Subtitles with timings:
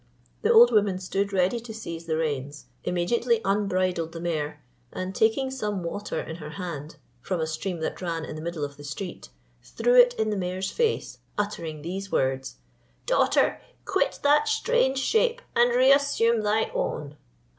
[0.41, 4.59] The old woman stood ready to seize the reins, immediately unbridled the mare,
[4.91, 8.63] and taking some water in her hand, from a stream that ran in the middle
[8.63, 9.29] of the street,
[9.61, 12.55] threw it in the mare's face, uttering these words,
[13.05, 17.15] "Daughter, quit that strange shape, and re assume thy own."